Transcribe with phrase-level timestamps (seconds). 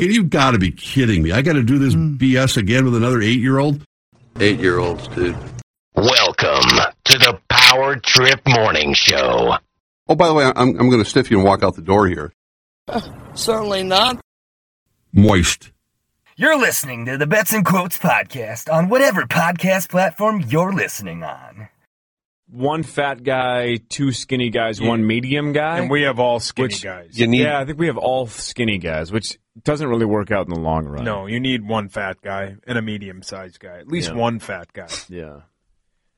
[0.00, 1.30] You got to be kidding me.
[1.30, 2.16] I got to do this hmm.
[2.16, 3.82] BS again with another eight year old?
[4.40, 5.36] Eight year olds, dude.
[5.94, 9.56] Welcome to the Power Trip Morning Show.
[10.08, 12.06] Oh, by the way, I'm, I'm going to stiff you and walk out the door
[12.06, 12.32] here.
[12.88, 13.02] Uh,
[13.34, 14.18] certainly not.
[15.12, 15.70] Moist.
[16.34, 21.68] You're listening to the Bets and Quotes podcast on whatever podcast platform you're listening on.
[22.50, 25.78] One fat guy, two skinny guys, one medium guy.
[25.78, 27.18] And we have all skinny which, guys.
[27.18, 30.46] You need yeah, I think we have all skinny guys, which doesn't really work out
[30.48, 31.04] in the long run.
[31.04, 33.78] no, you need one fat guy and a medium sized guy.
[33.78, 34.16] At least Yeah.
[34.16, 34.88] one fat guy.
[35.08, 35.40] Yeah.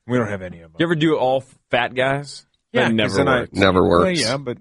[0.07, 0.77] We don't have any of them.
[0.81, 2.45] You ever do all fat guys?
[2.73, 3.53] Yeah, that 'cause never then I- works.
[3.53, 4.59] never Well, yeah, but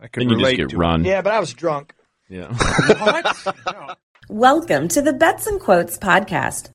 [0.00, 1.04] I could Then you just get to run.
[1.04, 1.94] Yeah, but I was drunk.
[2.28, 2.48] Yeah.
[2.54, 3.56] What?
[3.66, 3.94] No.
[4.28, 6.70] Welcome to the Bets and Quotes podcast.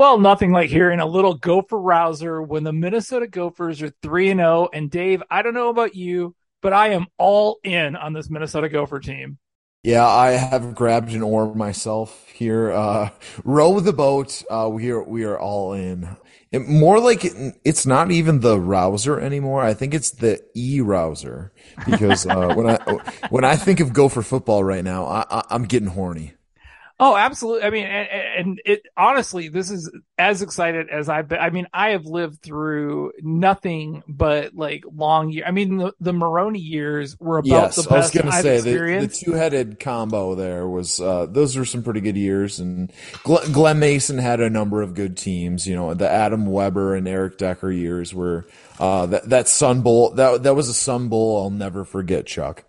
[0.00, 4.40] Well, nothing like hearing a little gopher rouser when the Minnesota Gophers are 3 and
[4.40, 8.30] 0 and Dave, I don't know about you, but I am all in on this
[8.30, 9.36] Minnesota Gopher team.
[9.82, 12.72] Yeah, I have grabbed an oar myself here.
[12.72, 13.10] Uh,
[13.44, 14.42] row the boat.
[14.48, 16.16] Uh, we are we are all in.
[16.50, 19.62] It, more like it, it's not even the rouser anymore.
[19.62, 21.52] I think it's the e rouser
[21.84, 22.76] because uh, when I
[23.28, 26.32] when I think of Gopher football right now, I, I, I'm getting horny.
[27.02, 27.62] Oh, absolutely.
[27.62, 31.38] I mean, and, and it honestly, this is as excited as I've been.
[31.38, 35.44] I mean, I have lived through nothing but like long year.
[35.46, 38.32] I mean, the, the Maroney years were about yes, the best I was going to
[38.32, 42.60] say the, the two headed combo there was uh, those were some pretty good years,
[42.60, 42.92] and
[43.22, 45.66] Glen, Glen Mason had a number of good teams.
[45.66, 48.46] You know, the Adam Weber and Eric Decker years were
[48.78, 52.64] uh, that that Sun Bowl that that was a Sun Bowl I'll never forget, Chuck.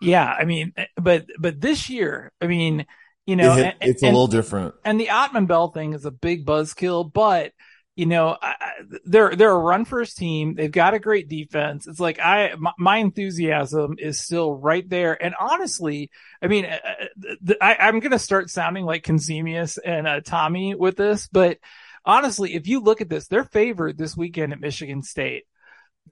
[0.00, 2.86] yeah, I mean, but but this year, I mean,
[3.28, 4.74] you know, It and- it's a and- little different.
[4.84, 7.52] and the Autman-Bell thing is a big buzzkill, but
[7.94, 8.54] you know, I,
[9.06, 10.54] they're they're a run first team.
[10.54, 11.88] They've got a great defense.
[11.88, 15.20] It's like I my, my enthusiasm is still right there.
[15.20, 16.78] And honestly, I mean, uh,
[17.48, 21.58] uh, I, I'm going to start sounding like Conzemius and uh, Tommy with this, but
[22.04, 25.42] honestly, if you look at this, they're favored this weekend at Michigan State.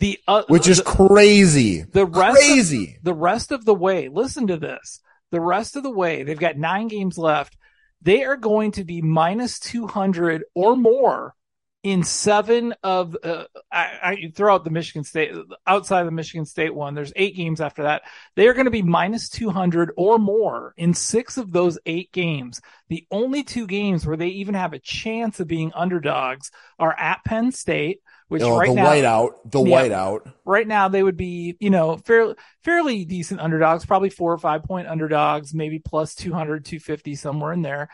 [0.00, 1.84] The uh, which is the, crazy.
[1.84, 2.97] the rest crazy.
[2.99, 4.09] Of, the rest of the way.
[4.09, 5.00] Listen to this.
[5.31, 7.56] The rest of the way, they've got nine games left.
[8.03, 11.34] They are going to be minus 200 or more
[11.87, 15.32] in seven of, uh, I, I throw out the Michigan State,
[15.69, 18.03] outside of the Michigan State one, there's eight games after that.
[18.34, 22.60] They are going to be minus 200 or more in six of those eight games.
[22.88, 27.25] The only two games where they even have a chance of being underdogs are at
[27.25, 29.88] Penn State, which Oh, right the now, whiteout, the Yeah.
[29.88, 30.32] whiteout.
[30.44, 34.62] right now they would be, you know, fairly fairly decent underdogs, probably four or five
[34.64, 37.88] point underdogs, maybe plus 200, 250 somewhere in there.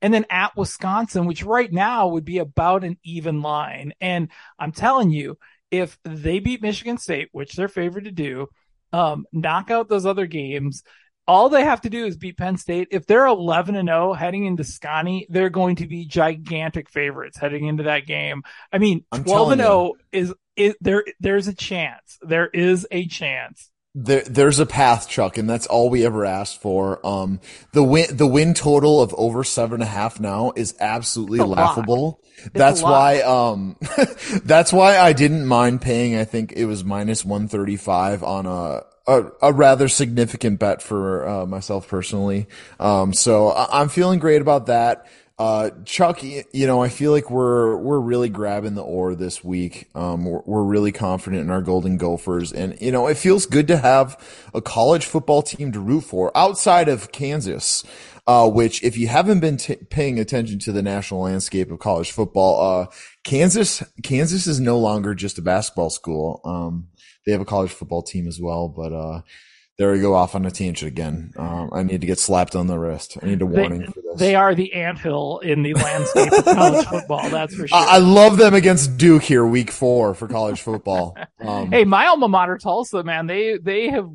[0.00, 3.92] And then at Wisconsin, which right now would be about an even line.
[4.00, 4.28] And
[4.58, 5.38] I'm telling you,
[5.70, 8.46] if they beat Michigan State, which they're favored to do,
[8.92, 10.82] um, knock out those other games.
[11.28, 12.88] All they have to do is beat Penn State.
[12.90, 17.66] If they're 11 and 0 heading into Scotty, they're going to be gigantic favorites heading
[17.66, 18.42] into that game.
[18.72, 22.18] I mean, I'm 12 and telling 0 is, is there, there's a chance.
[22.22, 23.70] There is a chance.
[23.94, 27.04] There, there's a path, Chuck, and that's all we ever asked for.
[27.04, 27.40] Um,
[27.72, 31.44] the win, the win total of over seven and a half now is absolutely It's
[31.44, 31.58] a lot.
[31.58, 32.20] laughable.
[32.54, 33.76] That's why, um,
[34.44, 36.16] that's why I didn't mind paying.
[36.16, 40.82] I think it was minus one thirty five on a, a a rather significant bet
[40.82, 42.46] for uh, myself personally.
[42.78, 45.06] Um, so I, I'm feeling great about that.
[45.38, 49.88] Uh, Chuck, you know, I feel like we're we're really grabbing the oar this week.
[49.94, 53.68] Um, we're, we're really confident in our Golden Gophers, and you know, it feels good
[53.68, 54.20] to have
[54.52, 57.84] a college football team to root for outside of Kansas.
[58.26, 62.10] Uh, which, if you haven't been t- paying attention to the national landscape of college
[62.10, 62.86] football, uh,
[63.24, 66.42] Kansas, Kansas is no longer just a basketball school.
[66.44, 66.88] Um,
[67.28, 69.20] they have a college football team as well, but, uh,
[69.76, 71.32] there we go off on a tangent again.
[71.36, 73.16] Um, I need to get slapped on the wrist.
[73.22, 74.18] I need a warning they, for this.
[74.18, 77.30] They are the anthill in the landscape of college football.
[77.30, 77.78] That's for sure.
[77.78, 81.16] I, I love them against Duke here, week four for college football.
[81.40, 84.10] Um, Hey, my alma mater, Tulsa, man, they they have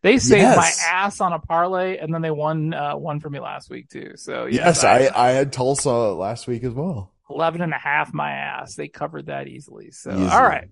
[0.00, 0.56] they saved Yes.
[0.56, 3.90] my ass on a parlay, and then they won uh, one for me last week
[3.90, 4.12] too.
[4.16, 7.12] So yeah, yes, I, I had Tulsa last week as well.
[7.28, 8.74] 11 and a half my ass.
[8.76, 9.90] They covered that easily.
[9.90, 10.28] So Easily.
[10.28, 10.70] all right,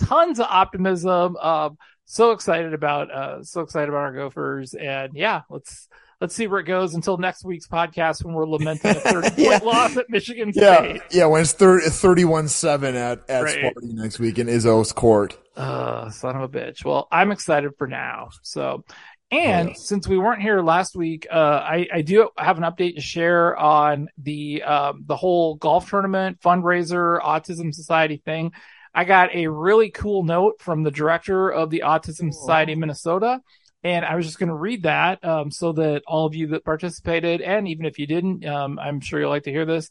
[0.00, 1.36] tons of optimism.
[1.36, 5.88] Um, so excited about uh, so excited about our Gophers, and yeah, let's
[6.20, 9.50] let's see where it goes until next week's podcast when we're lamenting a 30 Yeah.
[9.58, 10.96] point loss at Michigan Yeah, State.
[10.96, 11.00] yeah.
[11.20, 13.56] yeah When it's 31 7 at, at Right.
[13.74, 15.38] Sparty next week in Izzo's court.
[15.56, 16.84] Uh, son of a bitch.
[16.84, 18.28] Well, I'm excited for now.
[18.42, 18.84] So,
[19.30, 23.00] and since we weren't here last week, uh, I, I do have an update to
[23.00, 28.52] share on the, um, the whole golf tournament fundraiser autism society thing.
[28.94, 33.40] I got a really cool note from the director of the Autism Society of Minnesota.
[33.82, 36.64] And I was just going to read that, um, so that all of you that
[36.64, 39.88] participated, and even if you didn't, um, I'm sure you'll like to hear this.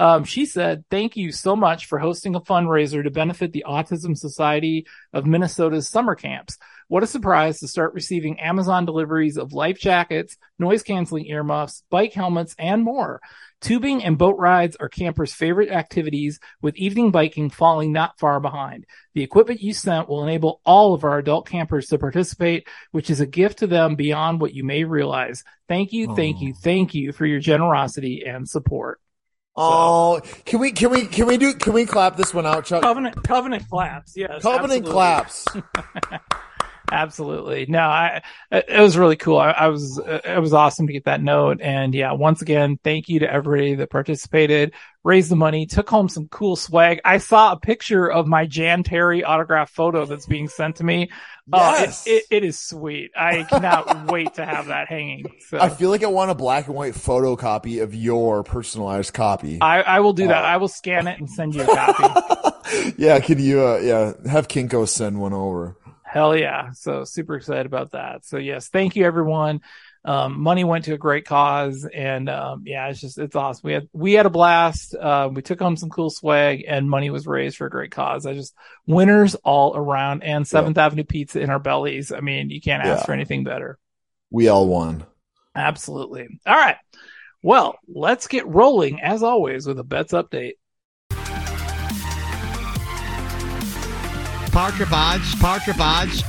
[0.00, 4.16] Um, she said, thank you so much for hosting a fundraiser to benefit the Autism
[4.16, 6.56] Society of Minnesota's summer camps.
[6.88, 12.14] What a surprise to start receiving Amazon deliveries of life jackets, noise canceling earmuffs, bike
[12.14, 13.20] helmets, and more.
[13.60, 18.86] Tubing and boat rides are campers' favorite activities, with evening biking falling not far behind.
[19.12, 23.20] The equipment you sent will enable all of our adult campers to participate, which is
[23.20, 25.44] a gift to them beyond what you may realize.
[25.68, 28.98] Thank you, thank you, thank you for your generosity and support.
[29.62, 32.82] Oh, can we can we can we do can we clap this one out, Chuck?
[32.82, 34.16] Covenant, covenant claps.
[34.16, 34.42] Yes.
[34.42, 34.92] Covenant absolutely.
[34.92, 35.46] claps.
[36.90, 37.66] Absolutely.
[37.66, 39.38] No, I, it was really cool.
[39.38, 41.60] I, I was, it was awesome to get that note.
[41.60, 46.08] And yeah, once again, thank you to everybody that participated, raised the money, took home
[46.08, 47.00] some cool swag.
[47.04, 51.10] I saw a picture of my Jan Terry autograph photo that's being sent to me.
[51.52, 52.04] Yes.
[52.06, 53.10] Oh, it, it, it is sweet.
[53.16, 55.24] I cannot wait to have that hanging.
[55.48, 59.60] So I feel like I want a black and white photocopy of your personalized copy.
[59.60, 60.44] I, I will do that.
[60.44, 62.94] I will scan it and send you a copy.
[62.96, 65.76] yeah, can you uh, yeah have Kinko send one over?
[66.12, 66.72] Hell yeah.
[66.72, 68.24] So super excited about that.
[68.26, 69.60] So yes, thank you everyone.
[70.04, 73.60] Um, money went to a great cause and, um, yeah, it's just, it's awesome.
[73.64, 74.94] We had, we had a blast.
[74.94, 78.26] Uh, we took home some cool swag and money was raised for a great cause.
[78.26, 78.54] I just
[78.86, 82.10] winners all around and Seventh Avenue pizza in our bellies.
[82.12, 83.06] I mean, you can't ask Yeah.
[83.06, 83.78] for anything better.
[84.30, 85.04] We all won.
[85.54, 86.40] Absolutely.
[86.46, 86.76] All right.
[87.42, 90.54] Well, let's get rolling as always with a bets update.
[94.52, 96.22] Partridge odds, partridge odds.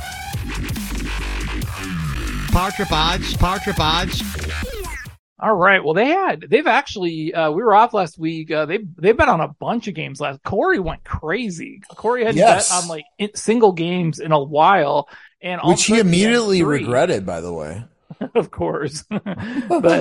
[2.52, 4.22] Partridge partridge.
[5.40, 5.82] All right.
[5.82, 8.52] Well, they had, they've actually, uh, we were off last week.
[8.52, 10.40] Uh, they've, they've been on a bunch of games last.
[10.44, 11.82] Corey went crazy.
[11.96, 12.70] Corey hadn't Yes.
[12.70, 15.08] bet on like in, single games in a while.
[15.40, 17.82] And all Which he immediately three, regretted, by the way.
[18.36, 19.02] of course.
[19.10, 19.24] but,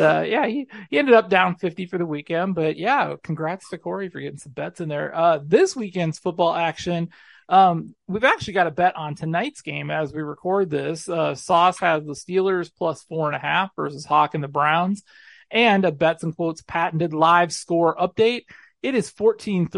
[0.03, 2.53] uh, yeah, he, he ended up down 50 for the weekend.
[2.53, 5.15] But yeah, congrats to Corey for getting some bets in there.
[5.15, 7.09] Uh, this weekend's football action.
[7.51, 11.09] Um, we've actually got a bet on tonight's game as we record this.
[11.09, 15.03] Uh, Sauce has the Steelers plus four and a half versus Hawk and the Browns
[15.51, 18.45] and a bets and quotes patented live score update.
[18.81, 19.69] It is 14-13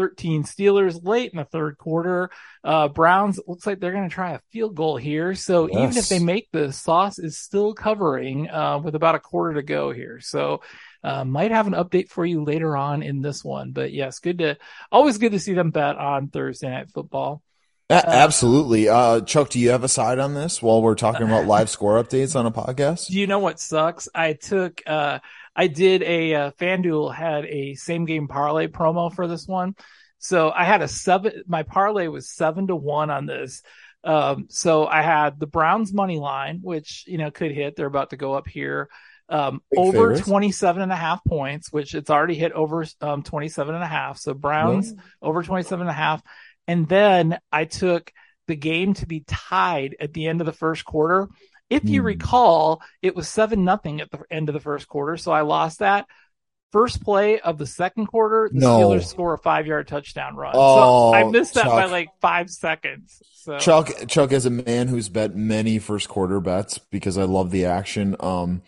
[0.46, 2.30] Steelers late in the third quarter.
[2.62, 5.34] Uh, Browns looks like they're going to try a field goal here.
[5.34, 9.54] So even if they make this, Sauce is still covering, uh, with about a quarter
[9.54, 10.20] to go here.
[10.20, 10.62] So,
[11.02, 14.38] uh, might have an update for you later on in this one, but yes, good
[14.38, 14.56] to,
[14.90, 17.42] always good to see them bet on Thursday night football.
[17.90, 18.88] A- absolutely.
[18.88, 22.02] Uh, Chuck, do you have a side on this while we're talking about live score
[22.02, 23.08] updates on a podcast?
[23.08, 24.08] Do you know what sucks?
[24.14, 25.18] I took, uh,
[25.54, 29.74] I did a, uh, FanDuel had a same game parlay promo for this one.
[30.18, 33.62] So I had a seven, my parlay was seven to one on this.
[34.02, 37.76] Um, so I had the Browns money line, which, you know, could hit.
[37.76, 38.88] They're about to go up here.
[39.28, 40.20] Um, Big over favorites.
[40.22, 44.18] 27 and a half points, which it's already hit over, um, 27 and a half.
[44.18, 44.92] So Browns
[45.22, 46.22] over 27 and a half.
[46.66, 48.12] And then I took
[48.46, 51.28] the game to be tied at the end of the first quarter.
[51.70, 52.06] If you Hmm.
[52.06, 55.78] recall, it was seven nothing at the end of the first quarter, so I lost
[55.80, 56.06] that.
[56.74, 58.80] First play of the second quarter, the No.
[58.80, 60.54] Steelers score a five yard touchdown run.
[60.56, 63.22] Oh, so I missed that by like five seconds.
[63.32, 67.52] So Chuck, Chuck, as a man who's bet many first quarter bets because I love
[67.52, 68.62] the action, um,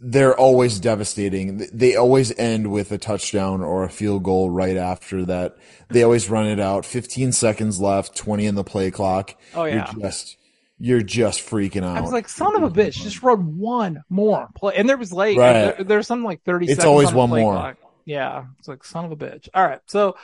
[0.00, 1.68] they're always devastating.
[1.72, 5.56] They always end with a touchdown or a field goal right after that.
[5.90, 6.84] They always run it out.
[6.84, 9.36] 15 seconds left, 20 in the play clock.
[9.54, 9.92] Oh, yeah.
[9.92, 10.37] You're just,
[10.78, 11.96] you're just freaking out.
[11.96, 14.74] I was like, son of a bitch, just run one more play.
[14.76, 15.76] And there was like, Right.
[15.76, 17.52] there, there was something like 30 It's always on one more.
[17.54, 17.76] clock.
[18.04, 18.46] Yeah.
[18.58, 19.48] It's like, son of a bitch.
[19.52, 19.80] All right.
[19.86, 20.16] So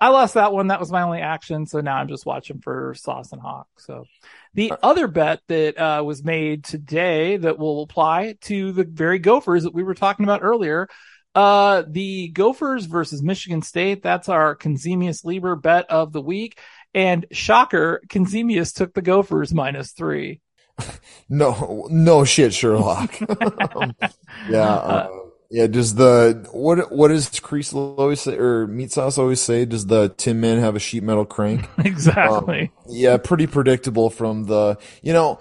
[0.00, 0.66] I lost that one.
[0.66, 1.64] That was my only action.
[1.66, 3.66] So now I'm just watching for Sauce and Hawk.
[3.78, 4.04] So
[4.52, 9.62] the other bet that uh, was made today that will apply to the very Gophers
[9.62, 10.88] that we were talking about earlier.
[11.34, 14.02] Uh, the Gophers versus Michigan State.
[14.02, 16.58] That's our Conzemius Lieber bet of the week.
[16.94, 20.40] And shocker, Conzemius took the Gophers minus three.
[21.32, 23.14] No, no shit, Sherlock.
[24.48, 25.08] Yeah, uh,
[25.50, 25.66] yeah.
[25.68, 29.64] Does the what what does Crease always say or Meat Sauce always say?
[29.64, 31.68] Does the Tin Man have a sheet metal crank?
[31.84, 32.72] exactly.
[32.78, 34.78] Um, yeah, pretty predictable from the.
[35.02, 35.38] You know,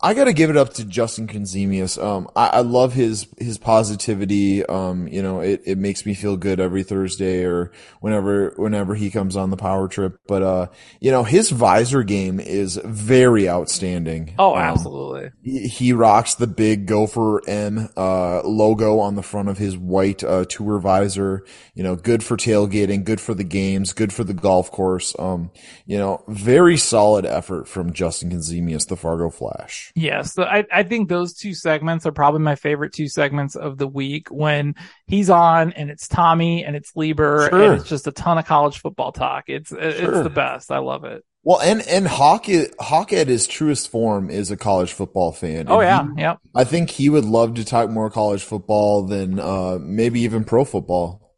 [0.00, 2.00] I got to give it up to Justin Conzemius.
[2.02, 4.64] Um, I, I love his his positivity.
[4.64, 9.10] Um, you know, it, it makes me feel good every Thursday or whenever whenever he
[9.10, 10.20] comes on the power trip.
[10.28, 10.66] But uh,
[11.00, 14.34] you know, his visor game is very outstanding.
[14.38, 15.30] Oh, Um, absolutely.
[15.42, 20.22] he, he rocks the big Gopher M uh, logo on the front of his white
[20.22, 21.44] uh, tour visor.
[21.74, 25.14] You know, good for tailgating, good for the games, good for the golf course.
[25.18, 25.50] Um,
[25.86, 29.87] you know, very solid effort from Justin Conzemius, the Fargo Flash.
[29.94, 33.78] Yes, so I, I think those two segments are probably my favorite two segments of
[33.78, 34.74] the week when
[35.06, 37.62] he's on and it's Tommy and it's Lieber Sure.
[37.62, 39.44] and it's just a ton of college football talk.
[39.48, 40.22] It's it's Sure.
[40.22, 40.70] the best.
[40.70, 41.24] I love it.
[41.44, 42.46] Well, and and Hawk
[42.80, 45.66] Hawk at his truest form is a college football fan.
[45.68, 46.38] Oh And yeah, he- yep.
[46.54, 50.64] I think he would love to talk more college football than uh, maybe even pro
[50.64, 51.34] football.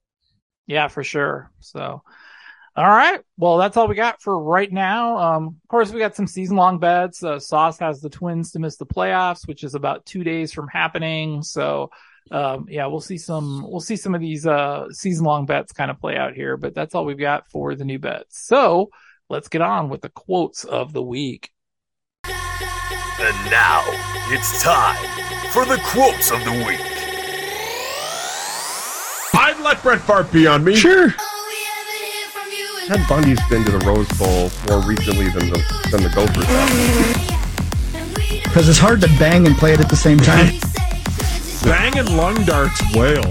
[0.66, 1.50] Yeah, for sure.
[1.60, 2.02] So,
[2.80, 3.20] all right.
[3.36, 5.18] Well, that's all we got for right now.
[5.18, 7.22] Um, of course, we got some season long bets.
[7.22, 10.66] Uh, Sauce has the Twins to miss the playoffs, which is about two days from
[10.66, 11.42] happening.
[11.42, 11.90] So,
[12.30, 15.90] um, yeah, we'll see some, we'll see some of these, uh, season long bets kind
[15.90, 18.40] of play out here, but that's all we've got for the new bets.
[18.46, 18.88] So
[19.28, 21.50] let's get on with the quotes of the week.
[22.24, 23.82] And now
[24.28, 25.04] it's time
[25.50, 26.80] for the quotes of the week.
[29.34, 30.76] I'd let Brett Favre be on me.
[30.76, 31.14] Sure.
[32.90, 38.42] Ted Bundy's been to the Rose Bowl more recently than the than the Gophers have.
[38.42, 40.48] Because it's hard to bang and play it at the same time.
[41.62, 43.22] Bang and lung darts whale.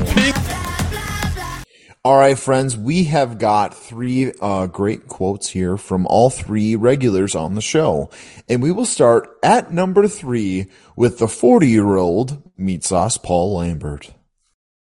[2.05, 7.35] All right, friends, we have got three uh, great quotes here from all three regulars
[7.35, 8.09] on the show.
[8.47, 13.57] And we will start at number three with the 40 year old meat sauce Paul
[13.57, 14.09] Lambert.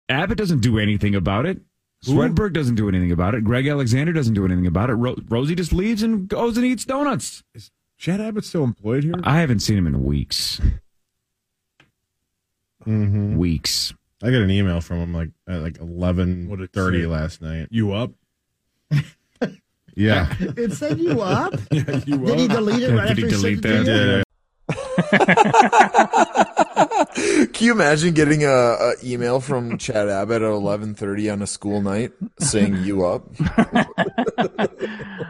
[0.09, 1.61] Abbott doesn't do anything about it.
[2.03, 3.43] Swedberg doesn't do anything about it.
[3.43, 4.93] Greg Alexander doesn't do anything about it.
[4.93, 7.43] Ro- Rosie just leaves and goes and eats donuts.
[7.53, 9.13] Is Chad Abbott still employed here?
[9.23, 10.59] I haven't seen him in weeks.
[12.85, 13.37] Mm-hmm.
[13.37, 13.93] Weeks.
[14.21, 17.67] I got an email from him like at like eleven thirty last night.
[17.71, 18.11] You up?
[19.95, 20.33] Yeah.
[20.39, 21.53] It said you up.
[21.71, 24.25] Yeah, you Did he delete it right Did he delete sent it
[24.67, 26.47] that?
[26.57, 26.62] you?
[27.53, 31.81] Can you imagine getting a, a email from Chad Abbott at 11:30 on a school
[31.81, 33.23] night saying you up?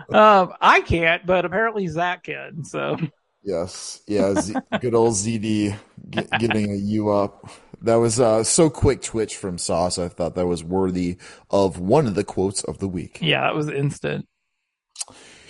[0.10, 2.64] Um, I can't, but apparently Zach can.
[2.66, 2.98] So
[3.44, 4.02] Yes.
[4.08, 5.76] Yeah, Z- good old ZD
[6.10, 7.50] get, getting a you up.
[7.82, 9.98] That was uh, so quick twitch from Sauce.
[9.98, 11.18] I thought that was worthy
[11.50, 13.18] of one of the quotes of the week.
[13.22, 14.28] yeah, that was instant.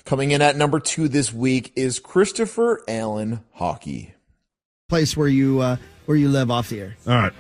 [0.06, 4.14] Coming in at number 2 this week is Christopher Allen Hawkey.
[4.94, 6.96] Place where you uh, where you live off the air.
[7.08, 7.34] All right.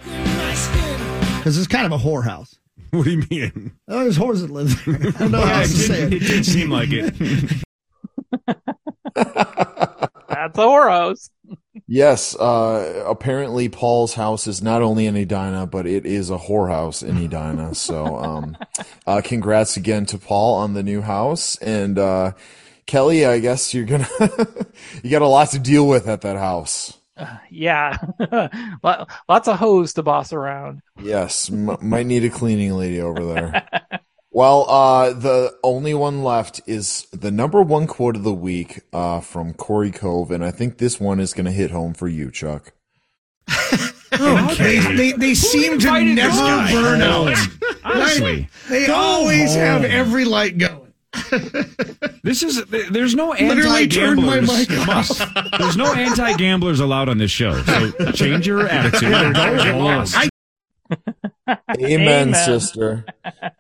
[1.37, 2.55] Because it's kind of a whorehouse.
[2.89, 3.73] What do you mean?
[3.87, 4.95] Oh, there's whores that live there.
[5.15, 6.19] I don't know how else to say it it.
[6.21, 7.13] did seem like it.
[9.15, 11.29] That's a whorehouse.
[11.85, 17.07] Yes, uh, apparently Paul's house is not only in Edina, but it is a whorehouse
[17.07, 17.75] in Edina.
[17.75, 18.57] so, um,
[19.05, 21.55] uh, congrats again to Paul on the new house.
[21.57, 22.31] And, uh,
[22.87, 24.09] Kelly, I guess you're gonna,
[25.03, 26.97] you got a lot to deal with at that house.
[27.51, 27.97] Yeah,
[28.83, 30.81] lots of hose to boss around.
[30.99, 33.67] Yes, m- might need a cleaning lady over there.
[34.35, 39.19] Well, uh, the only one left is the number one quote of the week, uh,
[39.19, 40.31] from Corey Cove.
[40.31, 42.73] And I think this one is going to hit home for you, Chuck.
[44.13, 47.35] They, they, they seem to never burn out.
[47.83, 48.47] Honestly.
[48.69, 50.82] They Go always have every light going.
[52.23, 55.21] This is there's no Literally turned my anti-gamblers.
[55.59, 57.61] There's no anti-gamblers allowed on this show.
[57.63, 59.11] So change your attitude.
[59.11, 60.05] or.
[60.15, 60.29] I-
[61.49, 62.33] Amen, Amen.
[62.35, 63.05] sister.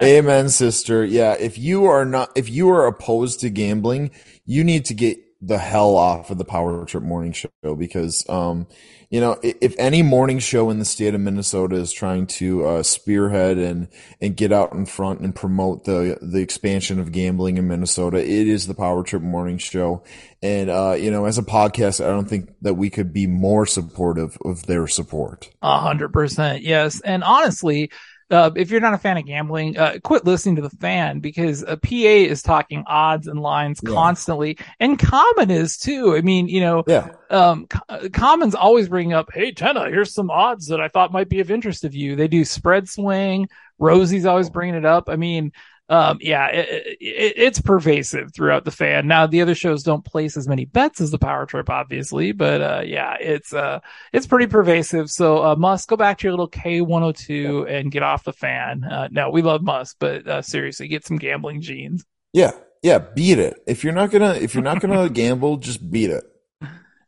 [0.01, 1.03] Amen, sister.
[1.03, 4.11] Yeah, if you are not, if you are opposed to gambling,
[4.45, 8.67] you need to get the hell off of the Power Trip Morning Show because, um,
[9.13, 12.81] you know, if any morning show in the state of Minnesota is trying to uh,
[12.81, 13.87] spearhead and
[14.19, 18.47] and get out in front and promote the the expansion of gambling in Minnesota, it
[18.47, 20.01] is the Power Trip Morning Show.
[20.41, 23.67] And uh, you know, as a podcast, I don't think that we could be more
[23.67, 25.47] supportive of their support.
[25.61, 26.99] A hundred percent, yes.
[26.99, 27.91] And honestly,
[28.33, 31.63] uh, if you're not a fan of gambling, uh, quit listening to the fan because
[31.63, 31.87] a PA
[32.31, 33.91] is talking odds and lines Yeah.
[33.93, 36.15] constantly, and Common is too.
[36.15, 37.09] I mean, you know, Yeah.
[37.29, 41.29] um, Co- Common's always bringing up, "Hey, Tenna, here's some odds that I thought might
[41.29, 43.47] be of interest of you." They do spread swing.
[43.79, 45.09] Rosie's always bringing it up.
[45.09, 45.51] I mean,
[45.89, 49.07] um, yeah, it, it, it's pervasive throughout the fan.
[49.07, 52.61] Now, the other shows don't place as many bets as the Power Trip, obviously, but
[52.61, 53.79] uh, yeah, it's uh,
[54.13, 55.11] it's pretty pervasive.
[55.11, 58.83] So, uh, Musk, go back to your little K102 and get off the fan.
[58.85, 62.05] Uh, no, we love Musk, but uh, seriously, get some gambling genes.
[62.31, 63.61] Yeah, yeah, beat it.
[63.67, 66.23] If you're not gonna, if you're not gonna gamble, just beat it.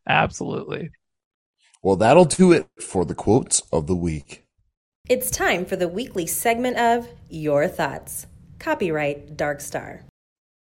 [0.08, 0.92] Absolutely.
[1.82, 4.46] Well, that'll do it for the quotes of the week.
[5.08, 8.26] It's time for the weekly segment of Your Thoughts.
[8.66, 10.04] Copyright Dark Star.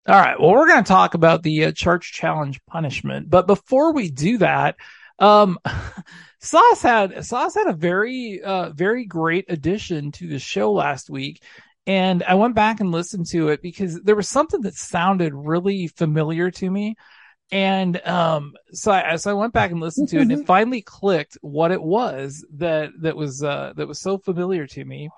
[0.08, 0.40] All right.
[0.40, 4.38] Well, we're going to talk about the uh, church challenge punishment, but before we do
[4.38, 4.78] that,
[5.20, 5.60] um,
[6.40, 11.44] Sauce had Sauce had a very uh, very great addition to the show last week,
[11.86, 15.88] and I went back and listened to it because there was something that sounded really
[15.88, 16.96] familiar to me,
[17.52, 20.82] and um, so I so I went back and listened to it, and it finally
[20.82, 25.10] clicked what it was that that was uh, that was so familiar to me.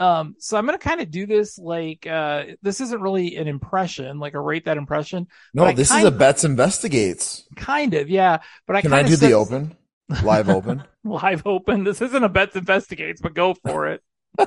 [0.00, 3.48] Um, so I'm going to kind of do this like, uh, this isn't really an
[3.48, 5.26] impression, like a rate that impression.
[5.52, 7.46] No, this is a Bets Investigates.
[7.56, 8.38] Kind of, yeah.
[8.66, 9.76] But I Can I do the open?
[10.22, 10.84] Live open?
[11.04, 11.84] Live open.
[11.84, 14.02] This isn't a Bets Investigates, but go for it.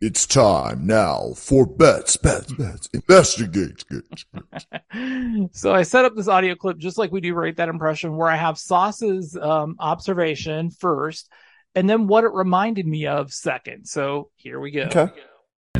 [0.00, 3.84] it's time now for Bets, Bets, Bets, Investigates.
[5.58, 8.28] so I set up this audio clip just like we do rate that impression where
[8.28, 11.28] I have Sauce's, um, observation first
[11.74, 13.86] and then what it reminded me of second.
[13.86, 14.82] So here we go.
[14.82, 15.08] Okay.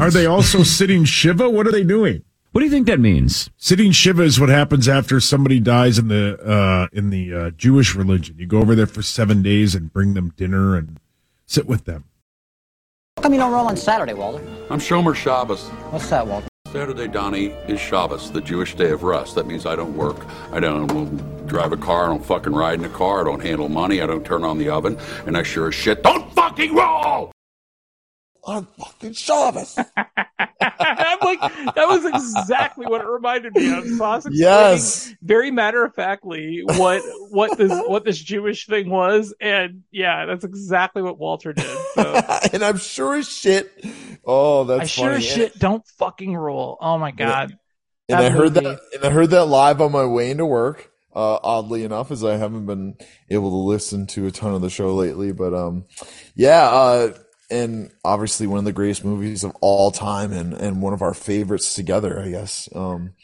[0.01, 1.49] Are they also sitting Shiva?
[1.49, 2.25] What are they doing?
[2.53, 3.49] What do you think that means?
[3.57, 7.95] Sitting Shiva is what happens after somebody dies in the uh, in the uh, Jewish
[7.95, 8.37] religion.
[8.39, 11.01] You go over there for seven days and bring them dinner and
[11.47, 12.05] sit with them.
[13.17, 14.45] How come you don't roll on Saturday, Walter?
[14.71, 15.69] I'm Shomer Shabbos.
[15.91, 16.49] What's that, Walter?
[16.73, 19.35] Saturday, Donnie, is Shabbos, the Jewish day of rest.
[19.35, 20.17] That means I don't work.
[20.53, 22.07] I don't drive a car.
[22.07, 23.21] I don't fucking ride in a car.
[23.21, 24.01] I don't handle money.
[24.01, 24.97] I don't turn on the oven.
[25.27, 27.31] And I sure as shit don't fucking roll!
[28.45, 29.79] On fucking Shabbos.
[30.81, 31.41] I'm like,
[31.75, 33.87] that was exactly what it reminded me of.
[33.91, 35.15] Sauce Yes.
[35.23, 40.45] very matter of factly what what this what this Jewish thing was, and yeah, that's
[40.45, 41.67] exactly what Walter did.
[41.95, 42.21] So
[42.53, 43.71] and I'm sure as shit.
[44.25, 46.79] Oh, that's I sure as shit don't fucking roll.
[46.81, 47.57] Oh my god.
[48.09, 48.67] And I heard movie.
[48.67, 50.91] that, and I heard that live on my way into work.
[51.15, 52.97] Uh, oddly enough, as I haven't been
[53.29, 55.85] able to listen to a ton of the show lately, but, um,
[56.35, 57.13] yeah, uh,
[57.53, 61.15] and obviously one of the greatest movies of all time and, and one of our
[61.15, 63.15] favorites together, I guess, um,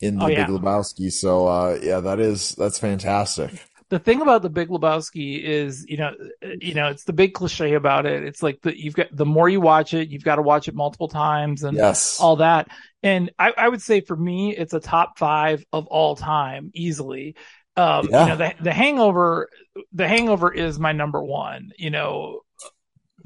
[0.00, 0.46] in the Oh, yeah.
[0.46, 1.12] Big Lebowski.
[1.12, 3.52] So, uh, yeah, that is, that's fantastic.
[3.88, 6.12] the thing about the Big Lebowski is, you know,
[6.60, 8.24] you know, it's the big cliche about it.
[8.24, 10.74] It's like the you've got the more you watch it, you've got to watch it
[10.74, 12.18] multiple times and Yes.
[12.18, 12.66] all that.
[13.04, 17.36] And I, I would say for me, it's a top five of all time easily.
[17.76, 18.18] Um, Yeah.
[18.18, 19.48] you know, the the Hangover,
[19.92, 21.70] the Hangover is my number one.
[21.78, 22.40] You know,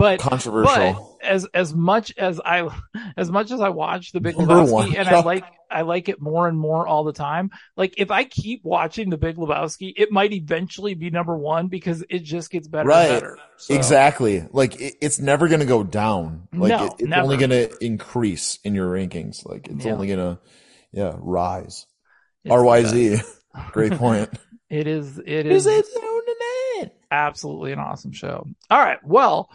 [0.00, 1.16] but Controversial.
[1.20, 2.66] But as as much as I
[3.18, 6.48] as much as I watch the Big Lebowski and I like I like it more
[6.48, 7.50] and more all the time.
[7.76, 12.02] Like if I keep watching the Big Lebowski, it might eventually be number one because
[12.08, 13.10] it just gets better right.
[13.10, 13.38] and better.
[13.58, 14.42] So, Exactly.
[14.50, 16.48] Like it, it's never going to go down.
[16.50, 17.22] Like No, it, it's never.
[17.22, 19.46] only going to increase in your rankings.
[19.46, 19.92] Like it's Yeah.
[19.92, 20.38] only going to,
[20.92, 21.84] yeah, rise.
[22.42, 23.22] It's RYZ.
[23.72, 24.30] Great point.
[24.70, 25.18] It is.
[25.18, 25.66] It is.
[25.66, 25.84] is.
[25.84, 28.46] Is it Absolutely an awesome show.
[28.70, 28.98] All right.
[29.04, 29.50] Well,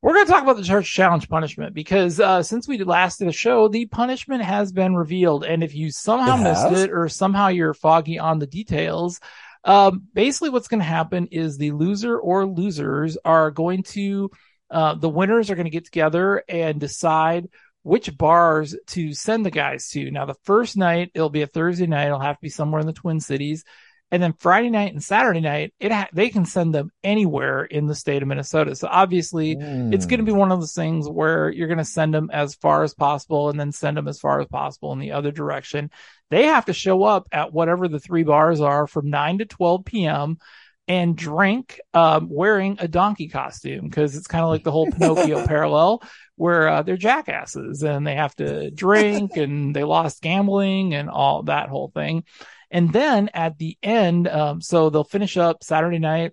[0.00, 3.28] we're going to talk about the church challenge punishment because uh, since we last did
[3.28, 5.44] a show, the punishment has been revealed.
[5.44, 6.82] And if you somehow It missed has?
[6.82, 9.18] it or somehow you're foggy on the details,
[9.64, 14.30] um, basically what's going to happen is the loser or losers are going to,
[14.70, 17.48] uh, the winners are going to get together and decide
[17.82, 20.10] which bars to send the guys to.
[20.10, 22.06] Now, the first night, it'll be a Thursday night.
[22.06, 23.64] It'll have to be somewhere in the Twin Cities.
[24.10, 27.86] And then Friday night and Saturday night, it ha- they can send them anywhere in
[27.86, 28.74] the state of Minnesota.
[28.74, 29.54] So obviously,
[29.92, 32.54] it's going to be one of those things where you're going to send them as
[32.54, 35.90] far as possible and then send them as far as possible in the other direction.
[36.30, 39.84] They have to show up at whatever the three bars are from 9 to 12
[39.84, 40.38] p.m.
[40.86, 45.46] and drink um, wearing a donkey costume because it's kind of like the whole Pinocchio
[45.46, 46.02] parallel
[46.36, 51.42] where uh, they're jackasses and they have to drink and they lost gambling and all
[51.42, 52.24] that whole thing.
[52.70, 56.32] And then at the end, um, so they'll finish up Saturday night.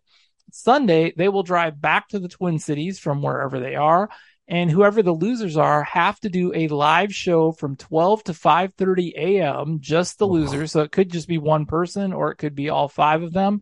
[0.52, 4.10] Sunday, they will drive back to the Twin Cities from wherever they are.
[4.48, 9.14] And whoever the losers are have to do a live show from 12 to 5:30
[9.18, 9.80] a.m.
[9.80, 10.72] just the losers.
[10.72, 13.62] So it could just be one person or it could be all five of them.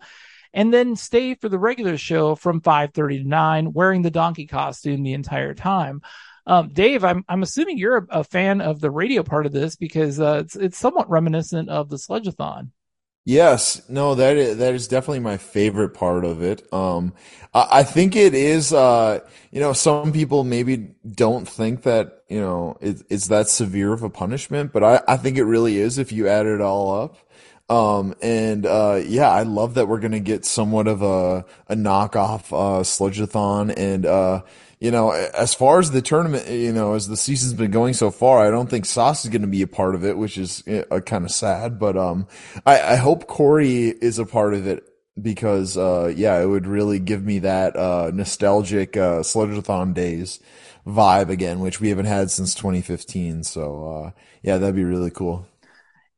[0.54, 5.04] And then stay for the regular show from 5:30 to 9 wearing the donkey costume
[5.04, 6.02] the entire time.
[6.46, 9.76] Um, Dave, I'm I'm assuming you're a, a fan of the radio part of this
[9.76, 12.72] because uh, it's it's somewhat reminiscent of the Sledgeathon.
[13.26, 16.62] Yes, no, that is, that is definitely my favorite part of it.
[16.74, 17.14] Um,
[17.54, 22.42] I, I think it is, uh, you know, some people maybe don't think that, you
[22.42, 25.98] know, it, it's that severe of a punishment, but I, I think it really is
[25.98, 27.16] if you add it all up.
[27.70, 31.76] Um, and, uh, yeah, I love that we're going to get somewhat of a, a
[31.78, 34.42] knockoff, uh, Sledgeathon and, uh,
[34.84, 38.12] you know, as far as the tournament, you know, as the season's been going so
[38.12, 40.62] far, I don't think Sauce is going to be a part of it, which is
[40.68, 41.80] uh, kind of sad.
[41.80, 42.28] But um,
[42.66, 44.84] I, I hope Corey is a part of it
[45.22, 49.24] because uh, yeah, it would really give me that uh, nostalgic uh,
[49.94, 50.42] days
[50.86, 53.46] vibe again, which we haven't had since 2015.
[53.46, 55.48] So uh, yeah, that'd be really cool.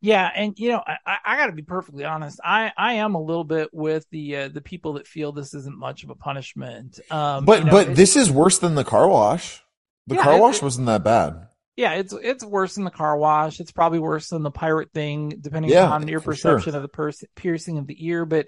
[0.02, 2.40] Yeah, and you know, I, I got to be perfectly honest.
[2.44, 5.78] I, I am a little bit with the uh, the people that feel this isn't
[5.78, 7.00] much of a punishment.
[7.10, 9.64] Um, But you know, but this is worse than the car wash.
[10.08, 11.48] The Yeah, car wash it- wasn't that bad.
[11.76, 13.60] yeah, it's it's worse than the car wash.
[13.60, 16.54] It's probably worse than the pirate thing, depending Yeah, upon your for sure.
[16.56, 18.26] perception of the pers- piercing of the ear.
[18.26, 18.48] But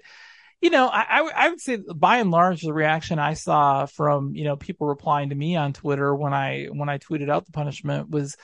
[0.60, 4.44] you know, I, I would say by and large, the reaction I saw from you
[4.44, 8.10] know people replying to me on Twitter when I when I tweeted out the punishment
[8.10, 8.36] was,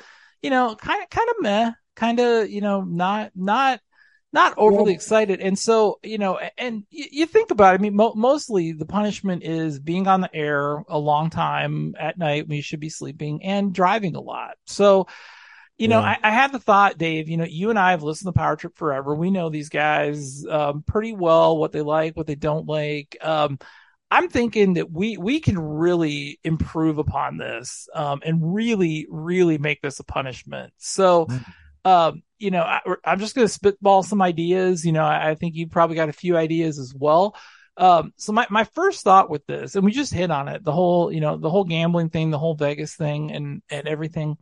[0.43, 3.81] you know, kind of kind of meh, kind of you know not not
[4.33, 5.41] not overly excited.
[5.41, 7.79] And so, you know, and you, you think about it.
[7.79, 12.19] I mean, mo- mostly the punishment is being on the air a long time at
[12.19, 14.57] night when you should be sleeping and driving a lot.
[14.67, 15.07] So,
[15.79, 16.17] you know, Yeah.
[16.21, 18.57] I, I had the thought, Dave, you know, you and I have listened to Power
[18.57, 19.15] Trip forever.
[19.15, 23.17] We know these guys, um, pretty well, what they like, what they don't like.
[23.21, 23.61] Um,
[24.11, 29.81] I'm thinking that we, we can really improve upon this, um, and really, really make
[29.81, 30.73] this a punishment.
[30.79, 31.29] So,
[31.85, 34.85] um, you know, I, I'm just going to spitball some ideas.
[34.85, 37.37] You know, I, I think you probably got a few ideas as well.
[37.77, 40.73] Um, so my, my first thought with this, and we just hit on it, the
[40.73, 44.37] whole, you know, the whole gambling thing, the whole Vegas thing and, and everything,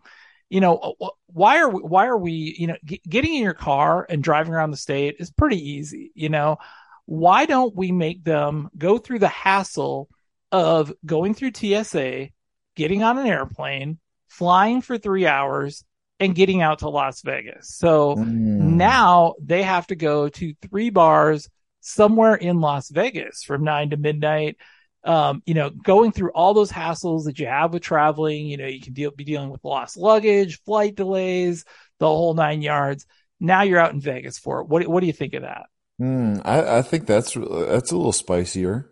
[0.51, 0.95] you know,
[1.29, 4.53] why are we, why are we, you know, g- getting in your car and driving
[4.53, 6.59] around the state is pretty easy, you know,
[7.07, 10.11] why don't we make them go through the hassle
[10.51, 12.29] of going through TSA,
[12.77, 15.85] getting on an airplane, flying for three hours,
[16.23, 17.75] and getting out to Las Vegas.
[17.75, 21.49] So now they have to go to three bars
[21.81, 24.57] somewhere in Las Vegas from nine to midnight.
[25.05, 28.69] Um, you know, going through all those hassles that you have with traveling, you know,
[28.69, 31.65] you can deal, be dealing with lost luggage, flight delays,
[31.99, 33.05] the whole nine yards.
[33.41, 34.69] Now you're out in Vegas for it.
[34.69, 35.67] What, what do you think of that?
[35.99, 38.89] Hmm, I, I think that's that's a little spicier.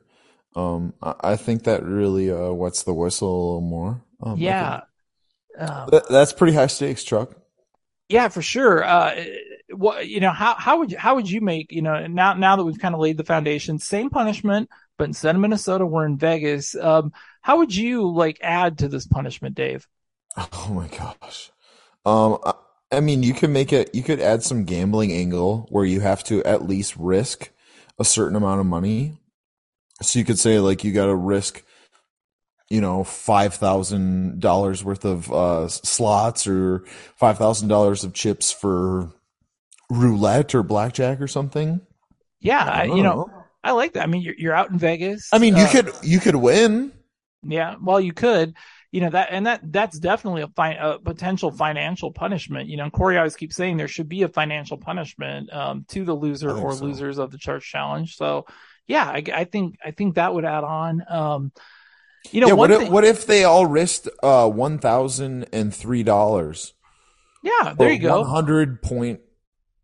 [0.56, 4.02] Um, I, I think that really uh, wets the whistle a little more.
[4.20, 4.80] Um, yeah.
[5.58, 7.34] Um, that- that's pretty high stakes, Chuck.
[8.08, 8.82] Yeah, for sure.
[8.84, 9.24] Uh,
[9.70, 12.56] what you know, how how would you how would you make you know now now
[12.56, 16.18] that we've kind of laid the foundation, same punishment, but instead of Minnesota, we're in
[16.18, 16.74] Vegas.
[16.74, 19.86] Um, how would you like add to this punishment, Dave?
[20.36, 21.50] Oh my gosh.
[22.04, 22.54] Um, I,
[22.92, 23.94] I mean, you could make it.
[23.94, 27.50] You could add some gambling angle where you have to at least risk
[27.98, 29.20] a certain amount of money.
[30.02, 31.62] So you could say like you got to risk,
[32.70, 36.84] you know, five thousand dollars worth of uh, slots or
[37.16, 39.12] five thousand dollars of chips for
[39.90, 41.80] roulette or blackjack or something.
[42.40, 43.26] Yeah, I you know, know.
[43.62, 44.02] I like that.
[44.02, 45.28] I mean, you're you're out in Vegas.
[45.32, 46.92] I mean, you Uh, could you could win.
[47.42, 48.54] Yeah, well, you could,
[48.92, 52.68] you know that, and that that's definitely a, fi- a potential financial punishment.
[52.68, 56.14] You know, Corey always keeps saying there should be a financial punishment um, to the
[56.14, 56.84] loser or so.
[56.84, 58.16] losers of the church challenge.
[58.16, 58.46] So,
[58.86, 61.02] yeah, I, I think I think that would add on.
[61.08, 61.52] Um,
[62.32, 62.52] you know, yeah.
[62.54, 66.74] What if, thing, what if they all risked uh one thousand and three dollars?
[67.42, 68.20] yeah, there you go.
[68.20, 69.20] One hundred point.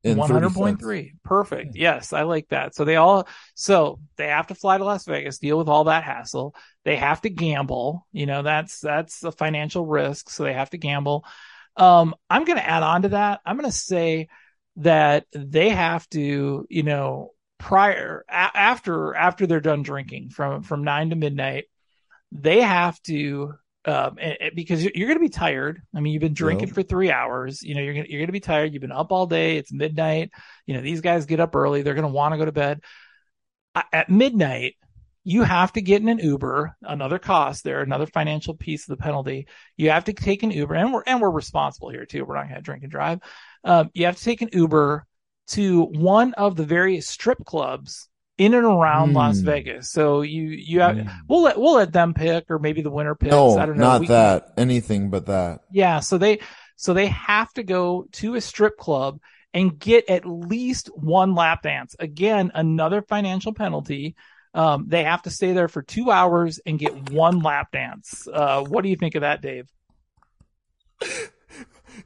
[0.03, 0.81] One 30 hundred point
[1.25, 1.75] perfect.
[1.75, 2.77] Yes, I like that.
[2.77, 6.05] So they all, so they have to fly to Las Vegas, deal with all that
[6.05, 6.55] hassle.
[6.85, 8.07] They have to gamble.
[8.13, 11.25] You know, that's that's a financial risk, so they have to gamble.
[11.77, 13.41] Um, I'm going to add on to that.
[13.45, 14.29] I'm going to say
[14.77, 20.85] that they have to, you know, prior a- after after they're done drinking from from
[20.85, 21.65] nine to midnight,
[22.33, 23.55] they have to.
[23.85, 25.81] Um, and- and- because you're, you're going to be tired.
[25.95, 27.63] I mean, you've been drinking for three hours.
[27.63, 28.73] You know, you're going to you're going to be tired.
[28.73, 29.59] You've been up all day.
[29.59, 30.33] It's midnight.
[30.67, 31.83] You know, these guys get up early.
[31.83, 32.81] They're going to want to go to bed.
[33.93, 34.75] At midnight,
[35.23, 36.77] you have to get in an Uber.
[36.83, 39.47] Another cost there, another financial piece of the penalty.
[39.77, 42.25] You have to take an Uber, and we're and we're responsible here too.
[42.25, 43.21] We're not going to drink and drive.
[43.63, 45.07] Um, you have to take an Uber
[45.49, 49.47] to one of the various strip clubs in and around Las Hmm.
[49.47, 49.91] Vegas.
[49.91, 53.31] So you you have we'll let we'll let them pick, or maybe the winner picks.
[53.31, 53.85] No, I don't know.
[53.85, 54.53] not We- that.
[54.57, 55.61] Anything but that.
[55.71, 56.41] yeah, so they
[56.77, 59.21] so they have to go to a strip club
[59.55, 61.97] and get at least one lap dance.
[61.99, 64.15] Again, another financial penalty.
[64.53, 68.27] Um, they have to stay there for two hours and get one lap dance.
[68.31, 69.69] Uh, what do you think of that, Dave?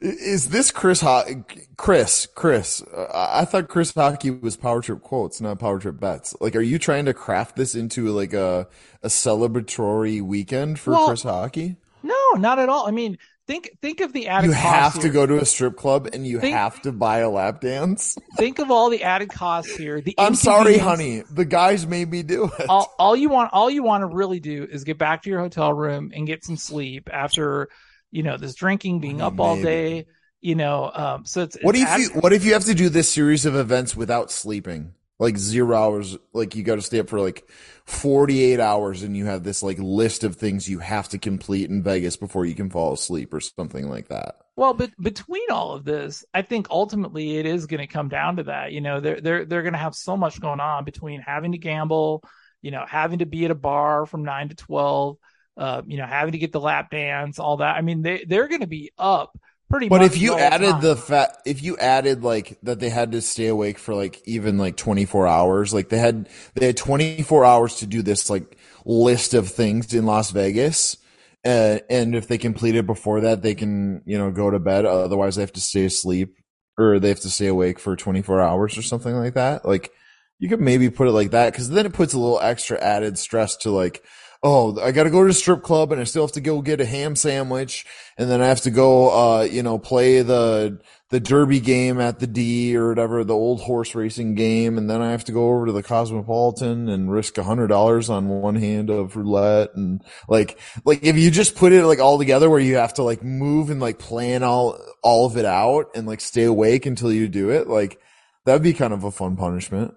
[0.01, 1.01] Is this Chris?
[1.01, 1.45] Ho-
[1.77, 2.27] Chris?
[2.35, 2.83] Chris?
[2.83, 6.35] Uh, I thought Chris Hawkey was Power Trip quotes, not Power Trip bets.
[6.41, 8.69] Like, are you trying to craft this into like a
[9.03, 11.77] a celebratory weekend for Well, Chris Hawkey?
[12.03, 12.87] No, not at all.
[12.87, 14.53] I mean, think think of the added.
[14.53, 14.63] Costs.
[14.65, 15.13] You have to here.
[15.13, 18.17] go to a strip club and you Think- have to buy a lap dance.
[18.37, 20.01] Think of all the added costs here.
[20.01, 21.25] The I'm sorry, honey.
[21.31, 22.69] The guys made me do it.
[22.69, 25.41] all, all you want all you want to really do is get back to your
[25.41, 27.69] hotel room and get some sleep after
[28.11, 30.07] you know this drinking being up all day
[30.41, 32.89] you know um so it's What it's if you What if you have to do
[32.89, 34.95] this series of events without sleeping?
[35.21, 36.17] like zero hours.
[36.33, 37.49] Like you got to stay up for like
[37.85, 41.83] 48 hours and you have this like list of things you have to complete in
[41.83, 44.37] Vegas before you can fall asleep or something like that.
[44.57, 48.37] Well, but between all of this, I think ultimately it is going to come down
[48.37, 48.73] to that.
[48.73, 51.59] You know, they're they're they're going to have so much going on between having to
[51.59, 52.23] gamble,
[52.61, 55.17] you know, having to be at a bar from nine to twelve,
[55.61, 57.77] uh, you know, having to get the lap dance, all that.
[57.77, 59.91] I mean, they they're going to be up pretty.
[59.91, 60.81] But if you added time.
[60.81, 64.57] the fat, if you added like that, they had to stay awake for like even
[64.57, 65.75] like 24 hours.
[65.75, 70.07] Like they had, they had 24 hours to do this like list of things in
[70.07, 70.97] Las Vegas.
[71.45, 74.87] Uh, and if they complete it before that, they can, you know, go to bed.
[74.87, 76.37] Otherwise they have to stay asleep
[76.79, 79.67] or they have to stay awake for 24 hours or something like that.
[79.67, 79.91] Like
[80.39, 83.19] you could maybe put it like that because then it puts a little extra added
[83.19, 84.03] stress to like,
[84.43, 86.63] oh, I got to go to the strip club and I still have to go
[86.63, 87.85] get a ham sandwich
[88.17, 92.21] and then I have to go, uh, you know, play the, the derby game at
[92.21, 94.79] the D or whatever, the old horse racing game.
[94.79, 98.09] And then I have to go over to the Cosmopolitan and risk a hundred dollars
[98.09, 99.75] on one hand of roulette.
[99.75, 103.03] And like, like if you just put it like all together where you have to
[103.03, 107.13] like move and like plan all, all of it out and like stay awake until
[107.13, 108.01] you do it, like
[108.47, 109.93] that'd be kind of a fun punishment.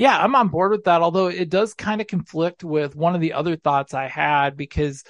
[0.00, 1.02] Yeah, I'm on board with that.
[1.02, 5.04] Although it does kind of conflict with one of the other thoughts I had because,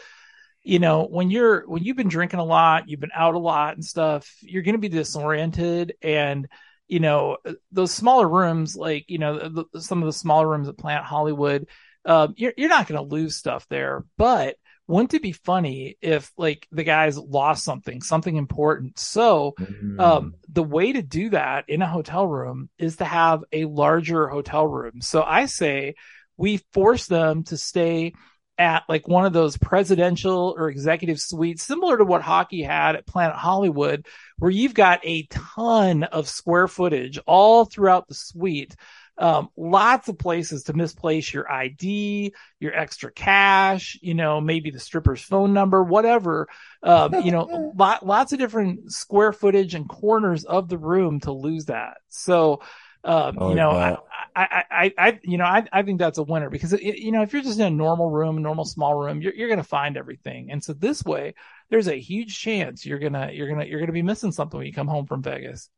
[0.65, 3.75] you know, when you're when you've been drinking a lot, you've been out a lot
[3.75, 6.49] and stuff, you're going to be disoriented, and
[6.89, 7.37] you know
[7.71, 11.69] those smaller rooms, like you know the, some of the smaller rooms at Planet Hollywood,
[12.05, 14.57] um, you're you're not going to lose stuff there, but
[14.91, 18.99] wouldn't it be funny if like the guys lost something, something important?
[18.99, 19.55] So,
[20.01, 24.29] um, the way to do that in a hotel room is to have a larger
[24.29, 25.01] hotel room.
[25.01, 25.95] So I say
[26.37, 28.15] we force them to stay
[28.59, 33.07] at like one of those presidential or executive suites, similar to what Hawkey had at
[33.07, 34.07] Planet Hollywood,
[34.39, 38.75] where you've got a ton of square footage all throughout the suite
[39.21, 44.81] um, lots of places to misplace your ID, your extra cash, you know, maybe the
[44.81, 46.49] stripper's phone number, whatever.
[46.83, 51.33] Um, you know, lot, lots of different square footage and corners of the room to
[51.33, 51.99] lose that.
[52.09, 52.63] So,
[53.05, 53.71] um, Oh, you know.
[53.71, 53.99] I,
[54.35, 57.21] I, I, I, you know, I, I think that's a winner because it, you know,
[57.21, 59.99] if you're just in a normal room, normal small room, you're, you're going to find
[59.99, 60.51] everything.
[60.51, 61.35] And so this way,
[61.69, 64.73] there's a huge chance you're gonna, you're gonna, you're gonna be missing something when you
[64.73, 65.69] come home from Vegas.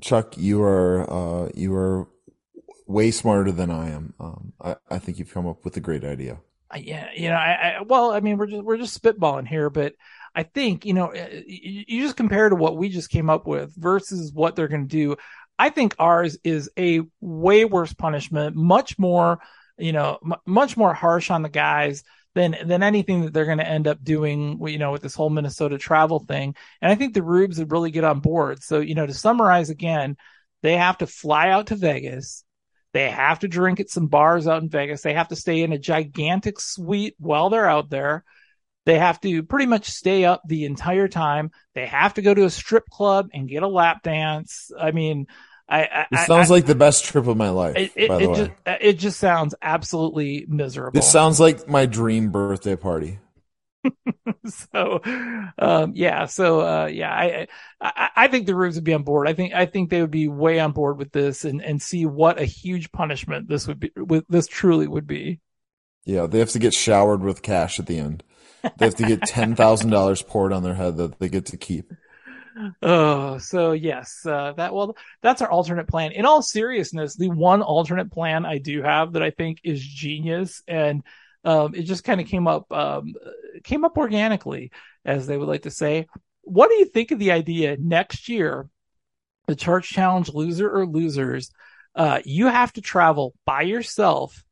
[0.00, 2.08] Chuck, you are, uh, you are
[2.88, 4.14] way smarter than I am.
[4.18, 6.40] Um, I, I think you've come up with a great idea.
[6.76, 9.94] Yeah, you know, I, I well, I mean, we're just we're just spitballing here, but
[10.34, 13.74] I think you know, uh, you just compare to what we just came up with
[13.74, 15.16] versus what they're going to do.
[15.58, 19.40] I think ours is a way worse punishment, much more,
[19.78, 23.58] you know, m- much more harsh on the guys than than anything that they're going
[23.58, 26.54] to end up doing, you know, with this whole Minnesota travel thing.
[26.82, 28.62] And I think the Rubes would really get on board.
[28.62, 30.18] So, you know, to summarize again,
[30.62, 32.44] they have to fly out to Vegas.
[32.98, 35.02] They have to drink at some bars out in Vegas.
[35.02, 38.24] They have to stay in a gigantic suite while they're out there.
[38.86, 41.52] They have to pretty much stay up the entire time.
[41.76, 44.72] They have to go to a strip club and get a lap dance.
[44.76, 45.26] I mean,
[45.68, 48.16] I, I It sounds I- like the best trip of my life, it, it, by
[48.18, 48.34] the it way.
[48.36, 48.50] just
[48.82, 50.98] it just sounds absolutely miserable.
[50.98, 53.20] This sounds like my dream birthday party.
[54.46, 55.00] so
[55.58, 57.46] um yeah so uh yeah I,
[57.80, 60.10] I i think the Rubes would be on board i think i think they would
[60.10, 63.80] be way on board with this and and see what a huge punishment this would
[63.80, 65.40] be with this truly would be
[66.04, 68.24] Yeah, they have to get showered with cash at the end.
[68.78, 71.56] They have to get ten thousand dollars poured on their head that they get to
[71.56, 71.92] keep.
[72.82, 77.62] oh so yes uh that well that's our alternate plan in all seriousness the one
[77.62, 81.04] alternate plan i do have that i think is genius and
[81.44, 83.14] um it just kind of came up um
[83.64, 84.70] came up organically
[85.04, 86.06] as they would like to say
[86.42, 88.66] what do you think of the idea next year
[89.46, 91.50] the church challenge loser or losers
[91.94, 94.42] uh you have to travel by yourself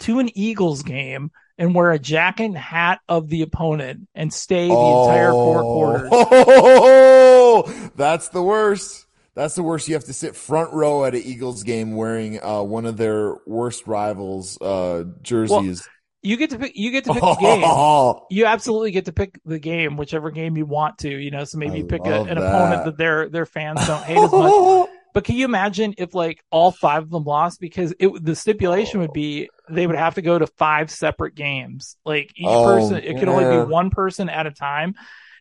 [0.00, 4.68] to an eagles game and wear a jacket and hat of the opponent and stay
[4.68, 9.06] the entire four quarters Oh, that's the worst.
[9.34, 9.88] That's the worst.
[9.88, 13.36] You have to sit front row at an Eagles game wearing uh, one of their
[13.46, 15.88] worst rivals' uh, jerseys.
[16.22, 17.82] You get to pick you get to pick the game.
[18.28, 21.58] You absolutely get to pick the game whichever game you want to you know so
[21.58, 22.38] maybe I you pick a, an that.
[22.38, 22.96] opponent that.
[22.96, 24.58] their their fans don't hate as much.
[25.14, 27.60] But can you imagine if like all five of them lost?
[27.60, 31.96] Because it the stipulation would be they would have to go to five separate games.
[32.04, 34.94] Like each Oh, person it could only be one person at a time.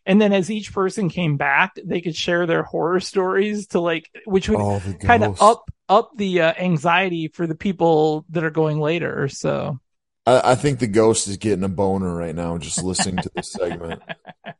[0.06, 4.10] And then as each person came back they could share their horror stories to like
[4.26, 8.50] which would Oh, kind of up up the uh, anxiety for the people that are
[8.52, 9.80] going later so
[10.25, 13.51] I, I think the ghost is getting a boner right now just listening to this
[13.51, 14.01] segment.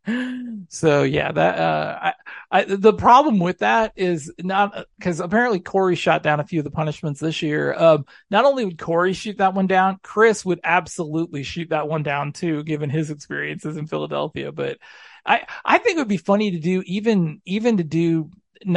[0.70, 2.14] so yeah, that uh, I
[2.52, 6.66] I, the problem with that is not because apparently Corey shot down a few of
[6.66, 7.74] the punishments this year.
[7.74, 12.04] Um, not only would Corey shoot that one down, Chris would absolutely shoot that one
[12.04, 14.52] down too, given his experiences in Philadelphia.
[14.52, 14.80] But
[15.26, 18.32] I, I think it would be funny to do even, even to do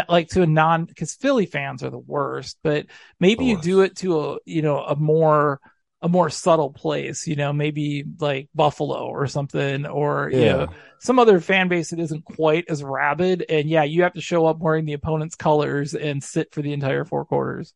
[0.08, 2.86] like to a non, because Philly fans are the worst, but
[3.18, 5.60] maybe you do it to a, you know, a more,
[6.04, 10.52] a more subtle place, you know, maybe like Buffalo or something, or you Yeah.
[10.52, 10.66] know,
[11.00, 13.44] some other fan base that isn't quite as rabid.
[13.48, 16.74] And yeah, you have to show up wearing the opponent's colors and sit for the
[16.74, 17.72] entire four quarters.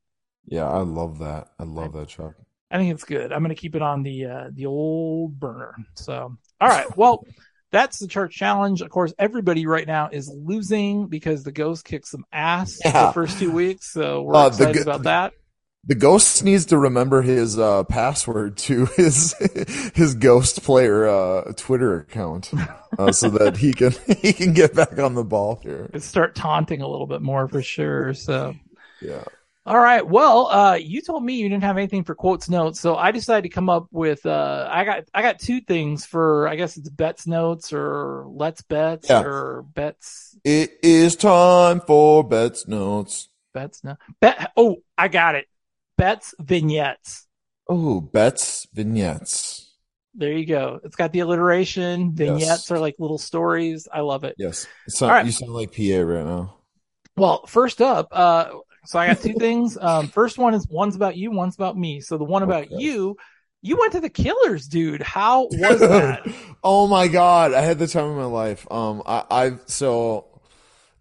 [0.47, 1.49] Yeah, I love that.
[1.59, 2.35] I love that, Chuck.
[2.71, 3.33] I think it's good.
[3.33, 5.75] I'm going to keep it on the uh, the old burner.
[5.95, 6.95] So, all right.
[6.99, 7.25] Well,
[7.71, 8.83] that's the church challenge.
[8.83, 13.07] Of course, everybody right now is losing because the ghost kicked some ass Yeah.
[13.07, 13.91] the first two weeks.
[13.93, 15.33] So we're Uh, excited go- about that.
[15.85, 19.35] The ghost needs to remember his uh, password to his
[19.95, 22.51] his ghost player uh, Twitter account,
[22.99, 25.89] uh, so that he can he can get back on the ball here.
[25.99, 28.13] Start taunting a little bit more for sure.
[28.15, 28.55] So.
[29.01, 29.23] Yeah.
[29.65, 30.05] All right.
[30.07, 33.43] Well, uh, you told me you didn't have anything for quotes notes, so I decided
[33.43, 34.25] to come up with.
[34.27, 36.49] Uh, I got I got two things for.
[36.49, 39.23] I guess it's bets notes or let's bets Yeah.
[39.23, 43.29] or bets It is time for bets notes.
[43.55, 44.53] bets no bet.
[44.57, 45.47] Oh, I got it.
[45.99, 47.27] Bets vignettes.
[47.69, 49.75] Oh, bets vignettes.
[50.15, 50.81] There you go.
[50.85, 52.13] It's got the alliteration.
[52.15, 53.89] Vignettes are like little stories.
[53.93, 54.37] I love it.
[54.39, 55.27] Yes, it sound, All right.
[55.27, 56.57] you sound like PA right now.
[57.17, 58.51] Well, first up, uh,
[58.85, 59.77] so I got two things.
[59.77, 62.01] Um, first one is one's about you, one's about me.
[62.01, 63.17] So the one about you,
[63.61, 65.03] you went to the Killers, dude.
[65.03, 66.33] How was that?
[66.63, 68.71] oh my god, I had the time of my life.
[68.71, 70.38] Um, I, I've so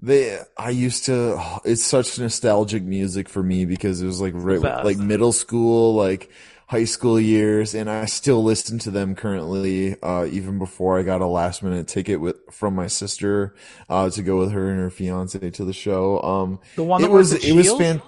[0.01, 1.35] they I used to.
[1.39, 5.95] oh, it's such nostalgic music for me because it was like right, like middle school,
[5.95, 6.29] like
[6.67, 9.95] high school years, and I still listen to them currently.
[10.01, 13.55] Uh, even before I got a last minute ticket with from my sister,
[13.89, 16.21] uh, to go with her and her fiance to the show.
[16.21, 18.01] Um, The one it that was it was fan.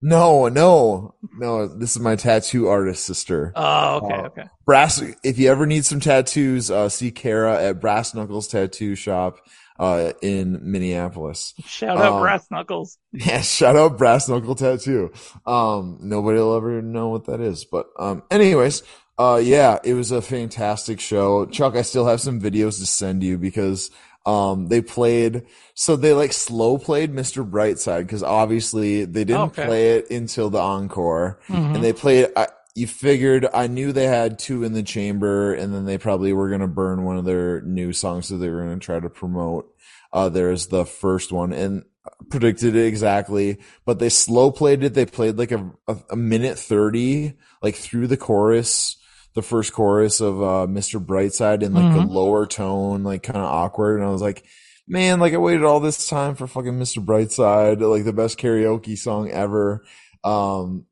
[0.00, 1.66] No, no, no.
[1.66, 3.52] This is my tattoo artist sister.
[3.56, 4.44] Oh, okay, Uh, okay.
[4.64, 5.02] Brass.
[5.24, 9.38] If you ever need some tattoos, uh, see Kara at Brass Knuckles Tattoo Shop
[9.78, 11.54] uh, in Minneapolis.
[11.66, 12.98] Shout out Um, Brass Knuckles.
[13.12, 15.12] Yeah, shout out Brass Knuckle Tattoo.
[15.46, 18.82] Um, nobody will ever know what that is, but um, anyways,
[19.18, 21.46] uh, yeah, it was a fantastic show.
[21.46, 23.90] Chuck, I still have some videos to send you because
[24.26, 25.44] um, they played.
[25.74, 27.48] So they like slow played Mr.
[27.48, 29.64] Brightside because obviously they didn't Okay.
[29.66, 31.76] play it until the encore, Mhm.
[31.76, 32.28] and they played.
[32.36, 36.32] I, you figured I knew they had two in the chamber, and then they probably
[36.32, 39.66] were gonna burn one of their new songs, that they were gonna try to promote.
[40.12, 41.84] Uh, there's the first one, and
[42.30, 44.94] predicted it exactly, but they slow played it.
[44.94, 48.96] They played like a, a, a minute 30, like through the chorus,
[49.34, 51.04] the first chorus of, uh, Mr.
[51.04, 52.10] Brightside in like the Mhm.
[52.10, 54.00] lower tone, like kind of awkward.
[54.00, 54.44] And I was like,
[54.88, 57.04] man, like I waited all this time for fucking Mr.
[57.04, 59.84] Brightside, like the best karaoke song ever.
[60.24, 60.86] Um,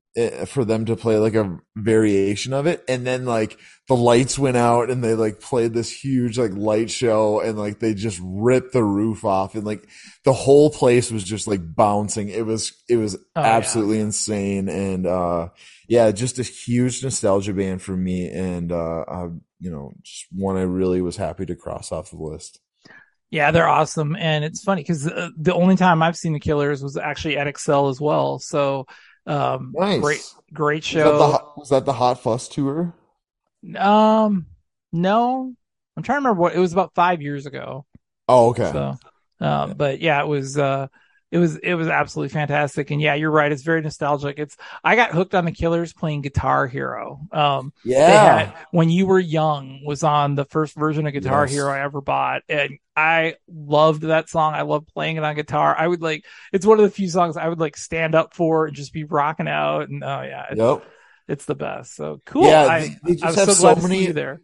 [0.46, 2.84] for them to play like a variation of it.
[2.88, 6.90] And then like the lights went out and they like played this huge like light
[6.90, 9.86] show and like they just ripped the roof off and like
[10.24, 12.28] the whole place was just like bouncing.
[12.28, 13.56] It was, it was Oh, yeah.
[13.56, 14.68] absolutely insane.
[14.68, 15.48] And, uh,
[15.88, 18.28] yeah, just a huge nostalgia band for me.
[18.30, 19.28] And, uh, uh,
[19.60, 22.60] you know, just one I really was happy to cross off the list.
[23.30, 26.80] Yeah, they're awesome, and it's funny because uh, the only time I've seen the Killers
[26.82, 28.38] was actually at Xcel as well.
[28.38, 28.86] So,
[29.26, 30.00] um, Nice.
[30.00, 31.52] great, great Was that, the, show.
[31.56, 32.94] Was that the Hot Fuss tour?
[33.76, 34.46] Um,
[34.92, 35.54] no,
[35.96, 37.86] I'm trying to remember what it was about five years ago.
[38.28, 38.70] Oh, okay.
[38.72, 38.96] So,
[39.40, 40.88] uh, but yeah, it was, uh,
[41.32, 42.90] it was, it was absolutely fantastic.
[42.90, 43.50] And yeah, you're right.
[43.50, 44.38] It's very nostalgic.
[44.38, 47.20] It's, I got hooked on the Killers playing Guitar Hero.
[47.32, 48.38] Um, they Yeah.
[48.46, 51.52] had, when you were young was on the first version of Guitar Yes.
[51.52, 52.42] Hero I ever bought.
[52.48, 54.54] And I loved that song.
[54.54, 55.74] I loved playing it on guitar.
[55.76, 58.66] I would like, it's one of the few songs I would like stand up for
[58.66, 59.88] and just be rocking out.
[59.88, 60.84] And oh yeah, it's, Yep.
[61.28, 61.94] it's the best.
[61.96, 62.46] So cool.
[62.46, 64.40] Yeah, I, they- they just I have so so glad to see many- you there.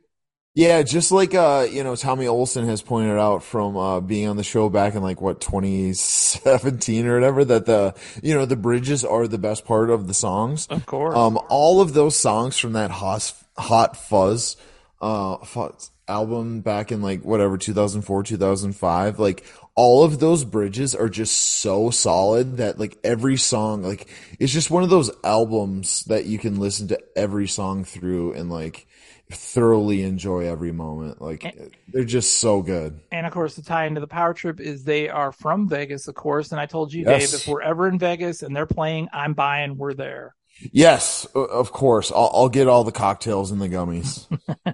[0.54, 4.36] Yeah, just like uh, you know, Tommy Olson has pointed out from uh being on
[4.36, 9.02] the show back in like what 2017 or whatever that the you know the bridges
[9.02, 10.66] are the best part of the songs.
[10.66, 11.16] Of course.
[11.16, 14.56] Um, all of those songs from that hot hot fuzz
[15.00, 21.08] uh fuzz album back in like whatever 2004 2005 like all of those bridges are
[21.08, 24.08] just so solid that like every song like
[24.38, 28.50] it's just one of those albums that you can listen to every song through and
[28.50, 28.86] like
[29.34, 31.56] thoroughly enjoy every moment like
[31.88, 35.08] they're just so good And of course, the tie into the power trip is they
[35.08, 36.52] are from Vegas, of course.
[36.52, 37.30] And I told you, Yes.
[37.30, 39.76] Dave, if we're ever in Vegas and they're playing, I'm buying.
[39.76, 40.34] We're there
[40.70, 44.28] yes of course I'll, I'll get all the cocktails and the gummies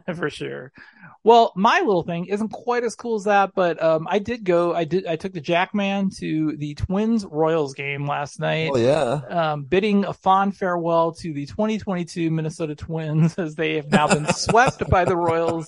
[0.17, 0.73] for sure.
[1.29, 4.75] Well, my little thing isn't quite as cool as that, but um, I did go.
[4.75, 5.05] I did.
[5.07, 8.71] I took the Jackman to the Twins Royals game last night.
[8.73, 9.21] Oh yeah.
[9.29, 14.27] Um, bidding a fond farewell to the 2022 Minnesota Twins as they have now been
[14.33, 15.67] swept by the Royals.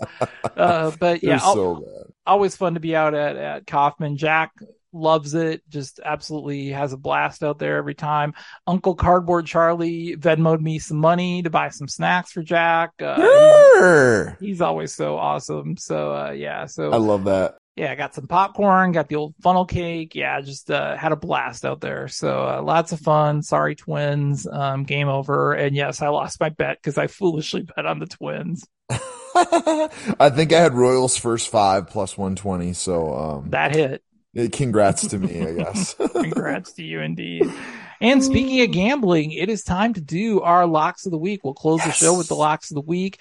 [0.57, 1.85] Uh, but yeah, so
[2.27, 4.17] always fun to be out at at Kauffman.
[4.17, 4.53] Jack
[4.93, 5.63] loves it.
[5.69, 8.35] Just absolutely has a blast out there every time.
[8.67, 12.91] Uncle Cardboard Charlie Venmoed me some money to buy some snacks for Jack.
[13.01, 15.77] Uh, he's- he's always so awesome.
[15.77, 17.57] So uh, yeah, so I love that.
[17.77, 20.15] yeah, got some popcorn, got the old funnel cake.
[20.15, 22.09] Yeah, just uh, had a blast out there.
[22.09, 23.43] So uh, lots of fun.
[23.43, 24.47] Sorry, twins.
[24.47, 25.53] Um, game over.
[25.55, 28.67] And yes, I lost my bet because I foolishly bet on the twins.
[29.35, 32.73] I think I had Royals first five plus 120.
[32.73, 34.03] So, um, That hit.
[34.37, 35.95] Eh, congrats to me, I guess.
[36.13, 37.51] Congrats to you indeed.
[38.01, 41.41] And speaking of gambling, it is time to do our locks of the week.
[41.45, 43.19] We'll close the show with the locks of the week.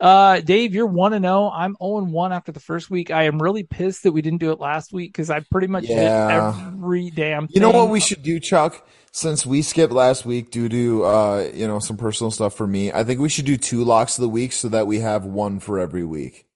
[0.00, 1.48] Uh, Dave, you're one and zero.
[1.54, 3.10] I'm zero and one after the first week.
[3.10, 5.84] I am really pissed that we didn't do it last week because I pretty much
[5.84, 6.52] Yeah.
[6.52, 7.46] hit every damn.
[7.50, 8.84] You know what we should do, Chuck?
[9.12, 12.90] Since we skipped last week due to uh, you know, some personal stuff for me,
[12.90, 15.60] I think we should do two locks of the week so that we have one
[15.60, 16.46] for every week.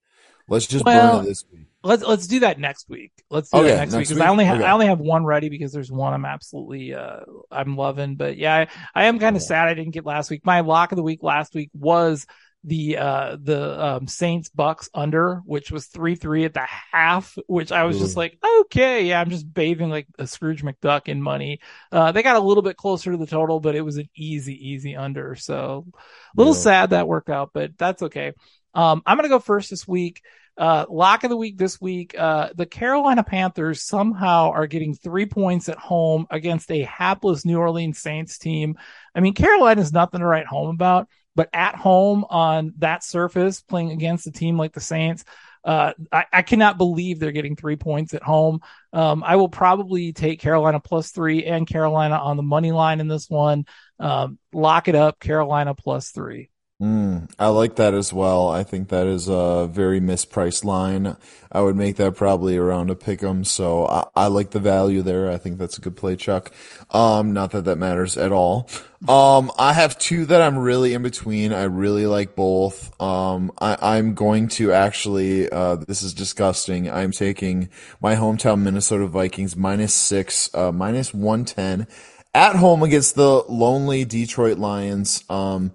[0.49, 1.66] Let's just Well, burn it this week.
[1.87, 3.11] Let's let's do that next week.
[3.29, 4.63] Let's do Okay, that next, week because I only ha- Okay.
[4.65, 8.15] I only have one ready because there's one I'm absolutely uh I'm loving.
[8.15, 10.41] But yeah, I, I am kind of sad I didn't get last week.
[10.45, 12.25] My lock of the week last week was
[12.63, 17.71] the uh the um Saints Bucks under, which was three three at the half, which
[17.71, 21.59] I was just like, okay, yeah, I'm just bathing like a Scrooge McDuck in money.
[21.91, 24.71] Uh they got a little bit closer to the total, but it was an easy,
[24.71, 25.35] easy under.
[25.35, 25.97] So a
[26.35, 26.59] little Yeah.
[26.59, 28.33] sad that worked out, but that's okay.
[28.77, 30.21] Um, I'm going to go first this week.
[30.57, 32.15] Uh, lock of the week this week.
[32.17, 37.59] Uh, the Carolina Panthers somehow are getting three points at home against a hapless New
[37.59, 38.77] Orleans Saints team.
[39.13, 43.61] I mean, Carolina Carolina's nothing to write home about, but at home on that surface
[43.61, 45.25] playing against a team like the Saints,
[45.63, 48.61] uh, I, I cannot believe they're getting three points at home.
[48.93, 53.07] Um, I will probably take Carolina plus three and Carolina on the money line in
[53.07, 53.65] this one.
[53.99, 56.49] Um, lock it up, Carolina plus three.
[56.79, 58.49] Mm, I like that as well.
[58.49, 61.17] I think that is a very mispriced line.
[61.51, 63.45] I would make that probably around a pick 'em.
[63.45, 65.31] So I, I like the value there.
[65.31, 66.51] I think that's a good play, Chuck.
[66.91, 68.69] Um, not that that matters at all.
[69.07, 71.51] Um, I have two that I'm really in between.
[71.51, 72.93] I really like both.
[73.01, 76.91] Um, I, I'm going to actually, uh, this is disgusting.
[76.91, 77.69] I'm taking
[78.01, 81.87] my hometown Minnesota Vikings minus six, uh, minus 110
[82.35, 85.23] at home against the lonely Detroit Lions.
[85.27, 85.71] Um,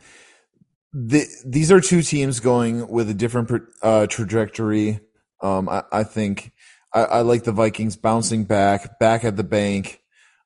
[0.93, 3.51] the, these are two teams going with a different
[3.83, 5.01] uh, trajectory.
[5.41, 6.53] Um, I, I think
[6.93, 10.01] I, I like the Vikings bouncing back, back at the bank.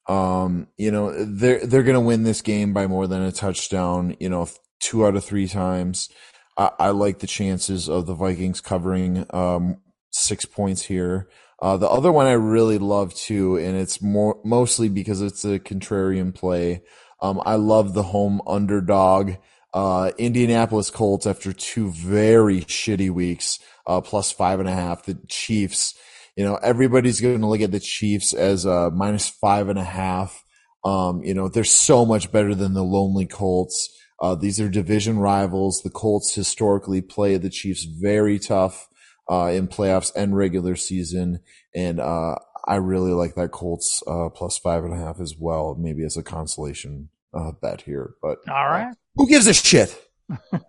[0.08, 4.16] Um, you know, they're, they're going to win this game by more than a touchdown,
[4.20, 4.48] you know,
[4.80, 6.08] two out of three times.
[6.56, 9.78] I, I like the chances of the Vikings covering, um,
[10.10, 11.28] six points here.
[11.60, 15.58] Uh, the other one I really love too, and it's more, mostly because it's a
[15.58, 16.82] contrarian play.
[17.20, 19.32] Um, I love the home underdog,
[19.76, 25.04] uh, Indianapolis Colts after two very shitty weeks, uh, plus five and a half.
[25.04, 25.94] The Chiefs,
[26.34, 29.84] you know, everybody's going to look at the Chiefs as, uh, minus five and a
[29.84, 30.42] half.
[30.82, 33.94] Um, you know, they're so much better than the lonely Colts.
[34.18, 35.82] Uh, these are division rivals.
[35.82, 38.88] The Colts historically play the Chiefs very tough,
[39.30, 41.40] uh, in playoffs and regular season.
[41.74, 45.76] And, uh, I really like that Colts, uh, plus five and a half as well,
[45.78, 48.96] maybe as a consolation, uh, bet here, but All right.
[49.16, 49.96] Who gives a shit?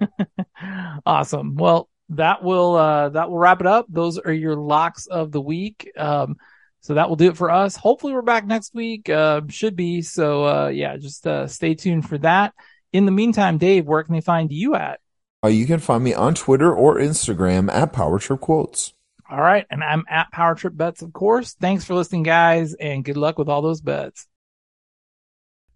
[1.05, 1.55] awesome.
[1.55, 3.85] Well, that will uh that will wrap it up.
[3.89, 5.91] Those are your locks of the week.
[5.97, 6.37] Um
[6.79, 7.75] so that will do it for us.
[7.75, 9.09] Hopefully we're back next week.
[9.09, 10.01] Uh should be.
[10.01, 12.53] So uh yeah, just uh stay tuned for that.
[12.93, 14.99] In the meantime, Dave, where can they find you at?
[15.43, 18.93] Uh, you can find me on Twitter or Instagram at Power Trip Quotes.
[19.29, 21.53] All right, and I'm at Power Trip Bets, of course.
[21.53, 24.25] Thanks for listening, guys, and good luck with all those bets.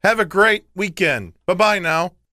[0.03, 1.34] Have a great weekend.
[1.45, 2.13] Bye bye now.